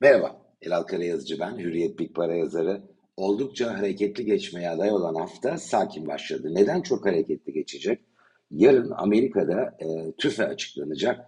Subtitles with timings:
[0.00, 2.82] Merhaba, Elal Karayazıcı ben, Hürriyet Big Para yazarı.
[3.16, 6.54] Oldukça hareketli geçmeye aday olan hafta sakin başladı.
[6.54, 8.00] Neden çok hareketli geçecek?
[8.50, 11.20] Yarın Amerika'da e, tüfe açıklanacak.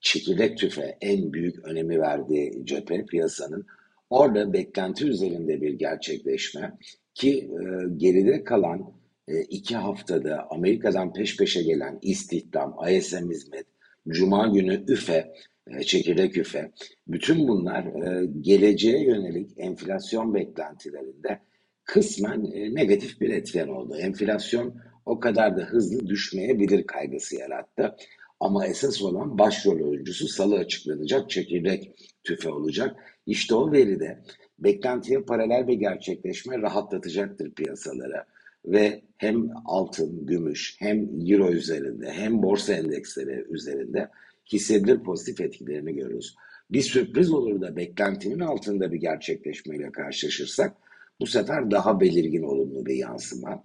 [0.00, 3.66] Çekirdek tüfe en büyük önemi verdiği cephe piyasanın.
[4.10, 6.78] Orada beklenti üzerinde bir gerçekleşme
[7.14, 7.58] ki e,
[7.96, 8.92] geride kalan
[9.28, 13.66] e, iki haftada Amerika'dan peş peşe gelen istihdam, ISM hizmet,
[14.08, 15.32] Cuma günü üfe
[15.70, 16.72] e, çekirdek üfe.
[17.08, 21.40] Bütün bunlar e, geleceğe yönelik enflasyon beklentilerinde
[21.84, 23.96] kısmen e, negatif bir etken oldu.
[23.96, 24.74] Enflasyon
[25.06, 27.96] o kadar da hızlı düşmeyebilir kaygısı yarattı.
[28.40, 31.92] Ama esas olan başrol oyuncusu salı açıklanacak çekirdek
[32.24, 32.96] tüfe olacak.
[33.26, 34.22] İşte o veride
[34.58, 38.26] beklentiye paralel bir gerçekleşme rahatlatacaktır piyasalara
[38.66, 44.08] ve hem altın, gümüş hem euro üzerinde hem borsa endeksleri üzerinde
[44.52, 46.34] hissedilir pozitif etkilerini görürüz.
[46.70, 50.76] Bir sürpriz olur da beklentinin altında bir gerçekleşmeyle karşılaşırsak
[51.20, 53.64] bu sefer daha belirgin olumlu bir yansıma.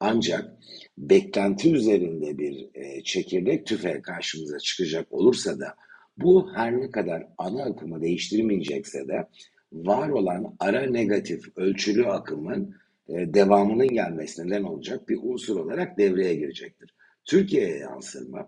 [0.00, 0.52] Ancak
[0.98, 5.74] beklenti üzerinde bir e, çekirdek tüfe karşımıza çıkacak olursa da
[6.18, 9.28] bu her ne kadar ana akımı değiştirmeyecekse de
[9.72, 12.74] var olan ara negatif ölçülü akımın
[13.08, 16.94] devamının gelmesine neden olacak bir unsur olarak devreye girecektir.
[17.24, 18.46] Türkiye'ye yansır mı?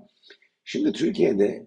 [0.64, 1.66] Şimdi Türkiye'de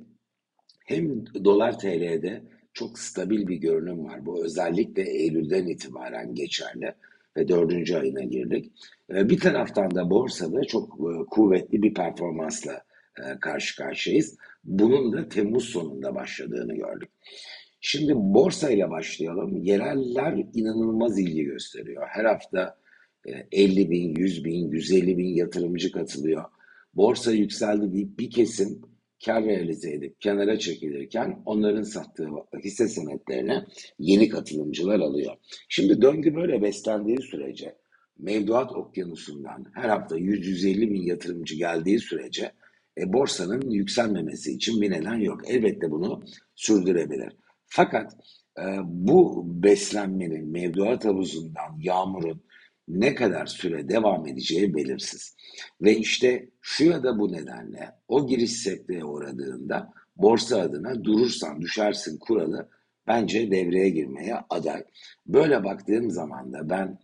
[0.85, 4.25] hem dolar TL'de çok stabil bir görünüm var.
[4.25, 6.93] Bu özellikle Eylül'den itibaren geçerli
[7.37, 8.71] ve dördüncü ayına girdik.
[9.13, 12.81] Ee, bir taraftan da borsada çok e, kuvvetli bir performansla
[13.17, 14.37] e, karşı karşıyayız.
[14.63, 17.09] Bunun da Temmuz sonunda başladığını gördük.
[17.81, 19.57] Şimdi borsa ile başlayalım.
[19.57, 22.07] Yereller inanılmaz ilgi gösteriyor.
[22.09, 22.77] Her hafta
[23.51, 26.43] 50 e, bin, 100 bin, 150 bin yatırımcı katılıyor.
[26.93, 28.81] Borsa yükseldi deyip bir kesim
[29.25, 32.27] kar realize edip kenara çekilirken onların sattığı
[32.63, 33.65] hisse senetlerine
[33.99, 35.33] yeni katılımcılar alıyor.
[35.69, 37.75] Şimdi döngü böyle beslendiği sürece
[38.19, 42.51] mevduat okyanusundan her hafta 100-150 bin yatırımcı geldiği sürece
[42.97, 45.41] e, borsanın yükselmemesi için bir neden yok.
[45.47, 46.23] Elbette bunu
[46.55, 47.33] sürdürebilir.
[47.65, 48.13] Fakat
[48.59, 52.43] e, bu beslenmenin mevduat havuzundan yağmurun
[52.87, 55.35] ne kadar süre devam edeceği belirsiz.
[55.81, 62.17] Ve işte şu ya da bu nedenle o giriş sekteye uğradığında borsa adına durursan düşersin
[62.17, 62.69] kuralı
[63.07, 64.83] bence devreye girmeye aday.
[65.27, 66.99] Böyle baktığım zaman da ben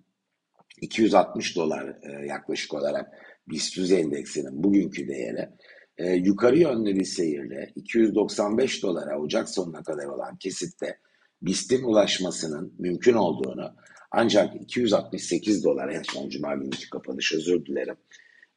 [0.82, 3.08] 260 dolar e, yaklaşık olarak
[3.48, 5.50] BIST 100 endeksinin bugünkü değeri
[5.98, 10.98] e, yukarı yönlü bir seyirle 295 dolara Ocak sonuna kadar olan kesitte
[11.42, 13.76] BIST'in ulaşmasının mümkün olduğunu
[14.12, 17.96] ancak 268 dolar en son cuma günkü kapanış özür dilerim.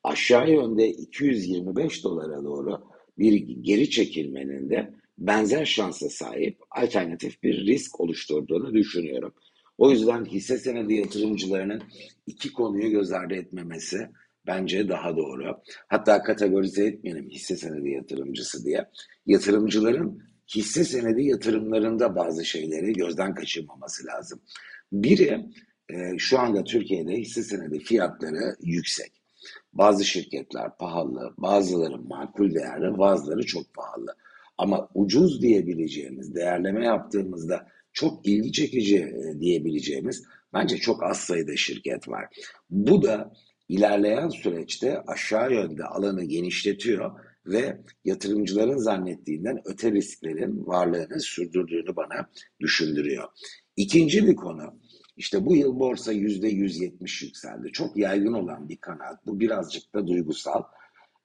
[0.02, 2.80] Aşağı yönde 225 dolara doğru
[3.18, 9.34] bir geri çekilmenin de benzer şansa sahip alternatif bir risk oluşturduğunu düşünüyorum.
[9.78, 11.82] O yüzden hisse senedi yatırımcılarının
[12.26, 14.08] iki konuyu göz ardı etmemesi
[14.46, 15.60] bence daha doğru.
[15.88, 18.88] Hatta kategorize etmeyelim hisse senedi yatırımcısı diye.
[19.26, 24.40] Yatırımcıların hisse senedi yatırımlarında bazı şeyleri gözden kaçırmaması lazım.
[24.92, 25.46] Biri
[25.88, 29.12] e, şu anda Türkiye'de hisse senedi fiyatları yüksek.
[29.72, 34.16] Bazı şirketler pahalı, bazıları makul değerli, bazıları çok pahalı.
[34.58, 40.24] Ama ucuz diyebileceğimiz, değerleme yaptığımızda çok ilgi çekici e, diyebileceğimiz
[40.54, 42.26] bence çok az sayıda şirket var.
[42.70, 43.32] Bu da
[43.68, 47.10] ilerleyen süreçte aşağı yönde alanı genişletiyor
[47.46, 52.30] ve yatırımcıların zannettiğinden öte risklerin varlığını sürdürdüğünü bana
[52.60, 53.28] düşündürüyor.
[53.76, 54.80] İkinci bir konu,
[55.16, 57.72] işte bu yıl borsa yüzde 170 yükseldi.
[57.72, 59.26] Çok yaygın olan bir kanaat.
[59.26, 60.62] Bu birazcık da duygusal.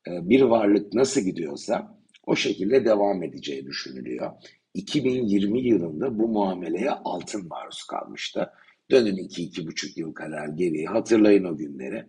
[0.08, 4.32] Ee, bir varlık nasıl gidiyorsa o şekilde devam edeceği düşünülüyor.
[4.74, 8.50] 2020 yılında bu muameleye altın maruz kalmıştı.
[8.92, 12.06] Dönün 2-2,5 yıl kadar geriye hatırlayın o günleri.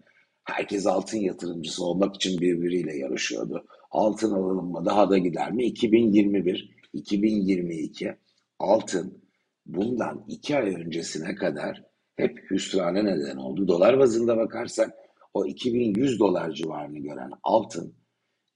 [0.49, 3.67] Herkes altın yatırımcısı olmak için birbiriyle yarışıyordu.
[3.91, 5.65] Altın alalım mı daha da gider mi?
[5.65, 8.15] 2021, 2022
[8.59, 9.25] altın
[9.67, 11.85] bundan iki ay öncesine kadar
[12.17, 13.69] hep hüsrana neden oldu.
[13.69, 14.91] Dolar bazında bakarsak
[15.35, 17.95] o 2100 dolar civarını gören altın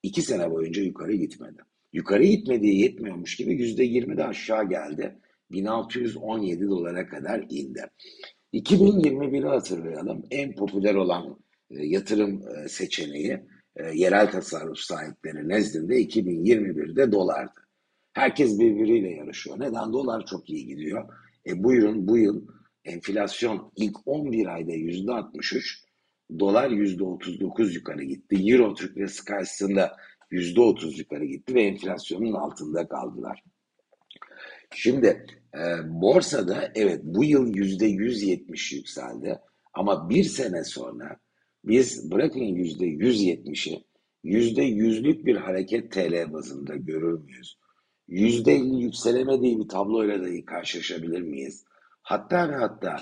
[0.02, 1.62] iki sene boyunca yukarı gitmedi.
[1.92, 5.18] Yukarı gitmediği yetmiyormuş gibi yüzde yirmi de aşağı geldi.
[5.50, 7.84] 1617 dolara kadar indi.
[8.52, 10.22] 2021'i hatırlayalım.
[10.30, 11.36] En popüler olan
[11.72, 13.40] yatırım e, seçeneği
[13.76, 17.60] e, yerel tasarruf sahipleri nezdinde 2021'de dolardı.
[18.12, 19.60] Herkes birbiriyle yarışıyor.
[19.60, 19.92] Neden?
[19.92, 21.08] Dolar çok iyi gidiyor.
[21.46, 22.46] E buyurun bu yıl
[22.84, 25.62] enflasyon ilk 11 ayda %63,
[26.38, 28.36] dolar %39 yukarı gitti.
[28.52, 29.96] Euro Türk lirası karşısında
[30.30, 33.42] %30 yukarı gitti ve enflasyonun altında kaldılar.
[34.74, 39.38] Şimdi e, borsada evet bu yıl yüzde 170 yükseldi
[39.74, 41.16] ama bir sene sonra
[41.64, 43.84] biz bırakın yüzde 170'i
[44.24, 47.58] yüzde yüzlük bir hareket TL bazında görür müyüz?
[48.08, 51.64] Yüzde 50 yükselemediği bir tabloyla da karşılaşabilir miyiz?
[52.02, 52.96] Hatta ve hatta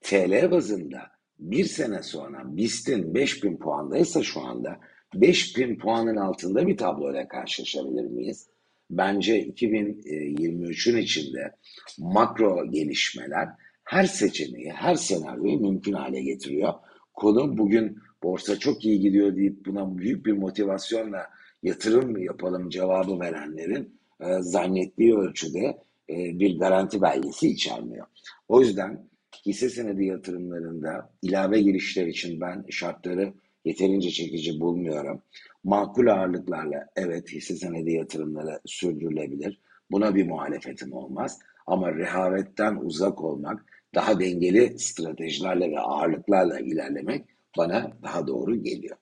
[0.00, 1.00] TL bazında
[1.38, 4.80] bir sene sonra BIST'in 5000 puandaysa şu anda
[5.14, 8.48] 5000 puanın altında bir tabloyla karşılaşabilir miyiz?
[8.90, 11.56] Bence 2023'ün içinde
[11.98, 13.48] makro gelişmeler
[13.84, 16.74] her seçeneği, her senaryoyu mümkün hale getiriyor.
[17.20, 21.26] Konu bugün borsa çok iyi gidiyor deyip buna büyük bir motivasyonla
[21.62, 25.78] yatırım yapalım cevabı verenlerin e, zannettiği ölçüde
[26.10, 28.06] e, bir garanti belgesi içermiyor.
[28.48, 29.08] O yüzden
[29.46, 33.32] hisse senedi yatırımlarında ilave girişler için ben şartları
[33.64, 35.22] yeterince çekici bulmuyorum.
[35.64, 39.60] Makul ağırlıklarla evet hisse senedi yatırımları sürdürülebilir.
[39.90, 41.38] Buna bir muhalefetim olmaz.
[41.66, 43.64] Ama rehavetten uzak olmak,
[43.94, 47.24] daha dengeli stratejilerle ve ağırlıklarla ilerlemek
[47.56, 48.96] bana daha doğru geliyor.